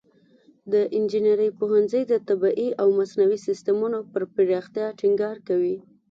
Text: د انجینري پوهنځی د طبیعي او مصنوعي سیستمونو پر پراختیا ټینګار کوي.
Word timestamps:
د 0.71 0.73
انجینري 0.97 1.49
پوهنځی 1.59 2.01
د 2.07 2.13
طبیعي 2.27 2.69
او 2.81 2.87
مصنوعي 2.99 3.37
سیستمونو 3.47 3.99
پر 4.11 4.23
پراختیا 4.35 4.87
ټینګار 4.99 5.37
کوي. 5.47 5.75